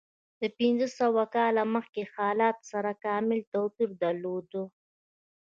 [0.41, 4.51] د پنځه سوه کاله مخکې حالت سره کاملا توپیر درلود.